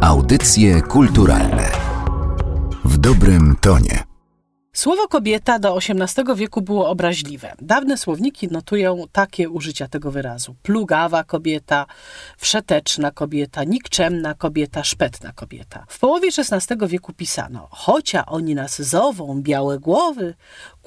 Audycje 0.00 0.82
kulturalne 0.82 1.70
w 2.84 2.98
dobrym 2.98 3.56
tonie. 3.60 4.04
Słowo 4.72 5.08
kobieta 5.08 5.58
do 5.58 5.76
XVIII 5.76 6.36
wieku 6.36 6.62
było 6.62 6.88
obraźliwe. 6.88 7.54
Dawne 7.62 7.96
słowniki 7.96 8.48
notują 8.48 9.04
takie 9.12 9.50
użycia 9.50 9.88
tego 9.88 10.10
wyrazu: 10.10 10.54
plugawa 10.62 11.24
kobieta, 11.24 11.86
wszeteczna 12.36 13.10
kobieta, 13.10 13.64
nikczemna 13.64 14.34
kobieta, 14.34 14.84
szpetna 14.84 15.32
kobieta. 15.32 15.84
W 15.88 15.98
połowie 15.98 16.28
XVI 16.28 16.76
wieku 16.86 17.12
pisano: 17.12 17.68
Chocia 17.70 18.26
oni 18.26 18.54
nas 18.54 18.82
zową 18.82 19.42
białe 19.42 19.78
głowy, 19.78 20.34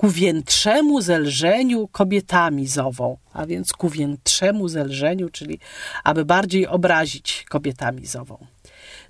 ku 0.02 0.10
więtrzemu 0.10 1.02
zelżeniu 1.02 1.88
kobietami 1.88 2.68
zową. 2.68 3.18
A 3.34 3.46
więc 3.46 3.74
ku 3.74 3.90
więtrzemu 3.90 4.68
zelżeniu, 4.68 5.30
czyli 5.30 5.60
aby 6.04 6.26
bardziej 6.26 6.68
obrazić 6.68 7.46
kobietami 7.50 8.06
zową. 8.06 8.38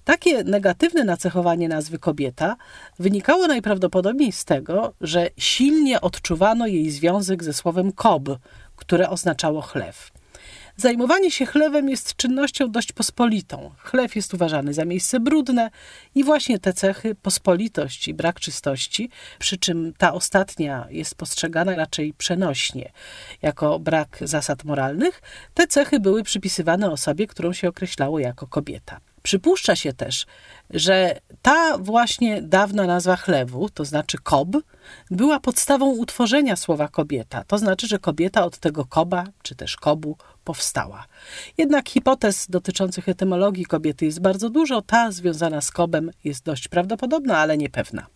Takie 0.03 0.43
negatywne 0.43 1.03
nacechowanie 1.03 1.67
nazwy 1.67 1.99
kobieta 1.99 2.55
wynikało 2.99 3.47
najprawdopodobniej 3.47 4.31
z 4.31 4.45
tego, 4.45 4.93
że 5.01 5.29
silnie 5.37 6.01
odczuwano 6.01 6.67
jej 6.67 6.91
związek 6.91 7.43
ze 7.43 7.53
słowem 7.53 7.91
kob, 7.91 8.29
które 8.75 9.09
oznaczało 9.09 9.61
chlew. 9.61 10.11
Zajmowanie 10.77 11.31
się 11.31 11.45
chlewem 11.45 11.89
jest 11.89 12.15
czynnością 12.15 12.71
dość 12.71 12.91
pospolitą. 12.91 13.71
Chlew 13.77 14.15
jest 14.15 14.33
uważany 14.33 14.73
za 14.73 14.85
miejsce 14.85 15.19
brudne 15.19 15.69
i 16.15 16.23
właśnie 16.23 16.59
te 16.59 16.73
cechy, 16.73 17.15
pospolitość 17.15 18.07
i 18.07 18.13
brak 18.13 18.39
czystości, 18.39 19.09
przy 19.39 19.57
czym 19.57 19.93
ta 19.97 20.13
ostatnia 20.13 20.87
jest 20.89 21.15
postrzegana 21.15 21.75
raczej 21.75 22.13
przenośnie, 22.13 22.91
jako 23.41 23.79
brak 23.79 24.17
zasad 24.21 24.63
moralnych, 24.63 25.21
te 25.53 25.67
cechy 25.67 25.99
były 25.99 26.23
przypisywane 26.23 26.91
osobie, 26.91 27.27
którą 27.27 27.53
się 27.53 27.69
określało 27.69 28.19
jako 28.19 28.47
kobieta. 28.47 29.10
Przypuszcza 29.23 29.75
się 29.75 29.93
też, 29.93 30.25
że 30.69 31.19
ta 31.41 31.77
właśnie 31.77 32.41
dawna 32.41 32.85
nazwa 32.87 33.15
chlewu, 33.15 33.69
to 33.69 33.85
znaczy 33.85 34.17
kob, 34.23 34.47
była 35.11 35.39
podstawą 35.39 35.89
utworzenia 35.89 36.55
słowa 36.55 36.87
kobieta. 36.87 37.43
To 37.43 37.57
znaczy, 37.57 37.87
że 37.87 37.99
kobieta 37.99 38.45
od 38.45 38.57
tego 38.57 38.85
koba, 38.85 39.25
czy 39.43 39.55
też 39.55 39.75
kobu, 39.75 40.17
powstała. 40.43 41.05
Jednak 41.57 41.89
hipotez 41.89 42.47
dotyczących 42.49 43.09
etymologii 43.09 43.65
kobiety 43.65 44.05
jest 44.05 44.21
bardzo 44.21 44.49
dużo. 44.49 44.81
Ta 44.81 45.11
związana 45.11 45.61
z 45.61 45.71
kobem 45.71 46.11
jest 46.23 46.43
dość 46.43 46.67
prawdopodobna, 46.67 47.37
ale 47.37 47.57
niepewna. 47.57 48.07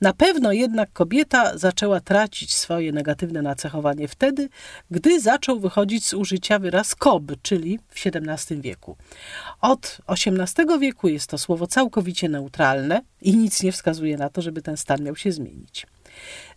Na 0.00 0.12
pewno 0.12 0.52
jednak 0.52 0.92
kobieta 0.92 1.58
zaczęła 1.58 2.00
tracić 2.00 2.54
swoje 2.54 2.92
negatywne 2.92 3.42
nacechowanie 3.42 4.08
wtedy, 4.08 4.48
gdy 4.90 5.20
zaczął 5.20 5.60
wychodzić 5.60 6.06
z 6.06 6.14
użycia 6.14 6.58
wyraz 6.58 6.94
kob, 6.94 7.22
czyli 7.42 7.78
w 7.88 8.06
XVII 8.06 8.60
wieku. 8.60 8.96
Od 9.60 9.98
XVIII 10.08 10.78
wieku 10.80 11.08
jest 11.08 11.30
to 11.30 11.38
słowo 11.38 11.66
całkowicie 11.66 12.28
neutralne 12.28 13.02
i 13.22 13.36
nic 13.36 13.62
nie 13.62 13.72
wskazuje 13.72 14.16
na 14.16 14.28
to, 14.28 14.42
żeby 14.42 14.62
ten 14.62 14.76
stan 14.76 15.02
miał 15.02 15.16
się 15.16 15.32
zmienić. 15.32 15.86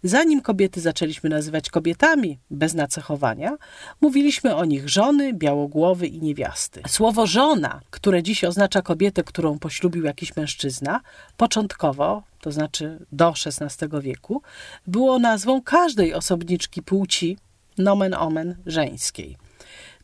Zanim 0.04 0.42
kobiety 0.42 0.82
zaczęliśmy 0.82 1.30
nazywać 1.30 1.70
kobietami 1.70 2.40
bez 2.52 2.74
nacechowania, 2.74 3.58
mówiliśmy 4.02 4.56
o 4.56 4.66
nich 4.66 4.90
żony, 4.90 5.34
białogłowy 5.34 6.08
i 6.08 6.22
niewiasty. 6.22 6.82
Słowo 6.88 7.28
żona, 7.28 7.82
które 7.90 8.24
dziś 8.24 8.44
oznacza 8.44 8.82
kobietę, 8.82 9.24
którą 9.24 9.60
poślubił 9.60 10.04
jakiś 10.04 10.36
mężczyzna, 10.36 11.02
początkowo, 11.38 12.24
to 12.42 12.52
znaczy 12.52 13.06
do 13.12 13.34
XVI 13.46 13.88
wieku, 14.02 14.42
było 14.88 15.20
nazwą 15.20 15.62
każdej 15.62 16.14
osobniczki 16.14 16.82
płci, 16.82 17.38
nomen 17.78 18.14
omen 18.14 18.56
żeńskiej. 18.66 19.38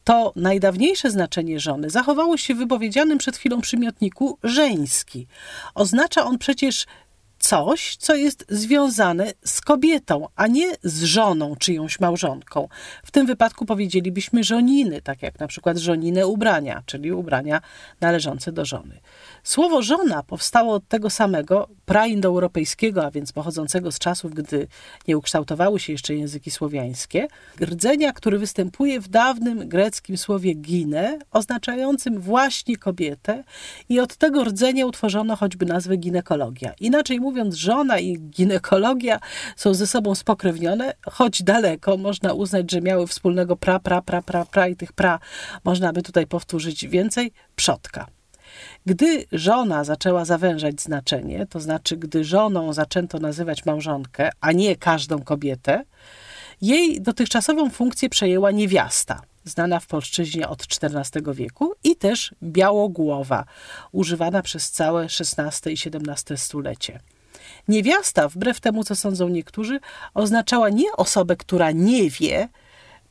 To 0.04 0.34
najdawniejsze 0.36 1.12
znaczenie 1.12 1.60
żony 1.60 1.90
zachowało 1.90 2.38
się 2.38 2.56
w 2.56 2.58
wypowiedzianym 2.58 3.18
przed 3.18 3.38
chwilą 3.38 3.62
przymiotniku 3.62 4.38
żeński. 4.44 5.28
Oznacza 5.76 6.26
on 6.26 6.38
przecież 6.38 6.86
coś, 7.40 7.96
co 7.96 8.16
jest 8.16 8.46
związane 8.50 9.34
z 9.46 9.62
kobietą, 9.62 10.28
a 10.36 10.48
nie 10.48 10.76
z 10.84 11.04
żoną 11.04 11.56
czyjąś 11.56 12.00
małżonką. 12.00 12.68
W 13.04 13.12
tym 13.12 13.28
wypadku 13.28 13.66
powiedzielibyśmy 13.66 14.44
żoniny, 14.44 15.02
tak 15.02 15.22
jak 15.22 15.40
na 15.40 15.48
przykład 15.48 15.78
żonine 15.78 16.28
ubrania, 16.28 16.84
czyli 16.86 17.12
ubrania 17.12 17.62
należące 18.02 18.52
do 18.52 18.66
żony. 18.66 19.00
Słowo 19.44 19.82
żona 19.82 20.24
powstało 20.24 20.74
od 20.74 20.88
tego 20.88 21.10
samego 21.10 21.68
praindoeuropejskiego, 21.86 23.06
a 23.06 23.12
więc 23.12 23.32
pochodzącego 23.32 23.92
z 23.92 24.00
czasów, 24.00 24.34
gdy 24.34 24.68
nie 25.08 25.18
ukształtowały 25.18 25.80
się 25.80 25.92
jeszcze 25.92 26.16
języki 26.16 26.52
słowiańskie, 26.52 27.28
rdzenia, 27.62 28.14
który 28.14 28.40
występuje 28.40 29.00
w 29.00 29.08
dawnym 29.08 29.70
greckim 29.70 30.18
słowie 30.18 30.54
gine, 30.54 31.20
oznaczającym 31.32 32.20
właśnie 32.20 32.78
kobietę 32.78 33.44
i 33.90 34.00
od 34.00 34.16
tego 34.16 34.44
rdzenia 34.44 34.86
utworzono 34.86 35.36
choćby 35.36 35.66
nazwę 35.66 35.98
ginekologia. 35.98 36.74
Inaczej 36.80 37.20
mówiąc, 37.20 37.29
żona 37.50 38.00
i 38.00 38.20
ginekologia 38.20 39.20
są 39.56 39.74
ze 39.74 39.88
sobą 39.88 40.16
spokrewnione, 40.16 40.94
choć 41.12 41.44
daleko 41.44 41.98
można 41.98 42.34
uznać, 42.34 42.72
że 42.72 42.82
miały 42.82 43.08
wspólnego 43.08 43.56
pra, 43.56 43.80
pra, 43.80 44.02
pra, 44.02 44.22
pra, 44.22 44.46
pra 44.46 44.68
i 44.68 44.76
tych 44.76 44.94
pra 44.94 45.20
można 45.64 45.94
by 45.94 46.02
tutaj 46.02 46.28
powtórzyć 46.28 46.88
więcej, 46.88 47.32
przodka. 47.56 48.06
Gdy 48.86 49.26
żona 49.32 49.84
zaczęła 49.84 50.26
zawężać 50.26 50.82
znaczenie, 50.82 51.46
to 51.46 51.60
znaczy 51.60 51.98
gdy 51.98 52.24
żoną 52.24 52.74
zaczęto 52.74 53.20
nazywać 53.20 53.66
małżonkę, 53.66 54.30
a 54.42 54.52
nie 54.52 54.76
każdą 54.76 55.24
kobietę, 55.24 55.84
jej 56.62 57.02
dotychczasową 57.02 57.70
funkcję 57.70 58.10
przejęła 58.10 58.52
niewiasta, 58.52 59.22
znana 59.44 59.80
w 59.80 59.88
polszczyźnie 59.88 60.48
od 60.48 60.64
XIV 60.82 61.34
wieku 61.34 61.74
i 61.84 61.96
też 61.96 62.36
białogłowa, 62.44 63.46
używana 63.92 64.42
przez 64.42 64.72
całe 64.72 65.04
XVI 65.04 65.74
i 65.74 65.78
XVII 65.86 66.38
stulecie. 66.38 67.00
Niewiasta, 67.68 68.28
wbrew 68.28 68.60
temu 68.60 68.84
co 68.84 68.96
sądzą 68.96 69.30
niektórzy, 69.30 69.80
oznaczała 70.14 70.70
nie 70.70 70.92
osobę, 70.92 71.36
która 71.36 71.72
nie 71.72 72.10
wie, 72.10 72.50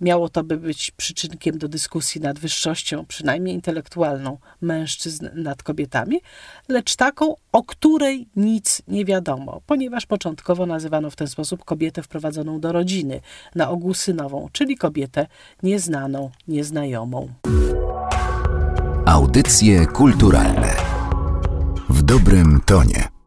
Miało 0.01 0.29
to 0.29 0.45
by 0.45 0.57
być 0.57 0.91
przyczynkiem 0.91 1.59
do 1.59 1.69
dyskusji 1.69 2.21
nad 2.21 2.39
wyższością, 2.39 3.07
przynajmniej 3.07 3.55
intelektualną, 3.55 4.39
mężczyzn 4.61 5.29
nad 5.35 5.63
kobietami, 5.63 6.21
lecz 6.69 6.97
taką, 6.97 7.35
o 7.53 7.63
której 7.63 8.29
nic 8.37 8.83
nie 8.89 9.05
wiadomo, 9.05 9.61
ponieważ 9.67 10.07
początkowo 10.07 10.67
nazywano 10.67 11.11
w 11.11 11.17
ten 11.17 11.27
sposób 11.27 11.65
kobietę 11.65 12.03
wprowadzoną 12.03 12.61
do 12.61 12.73
rodziny, 12.73 13.21
na 13.55 13.71
ogół 13.71 13.95
synową, 13.95 14.49
czyli 14.53 14.77
kobietę 14.77 15.27
nieznaną, 15.63 16.31
nieznajomą. 16.49 17.29
Audycje 19.07 19.87
kulturalne 19.87 20.77
w 21.89 22.03
dobrym 22.03 22.61
tonie. 22.67 23.18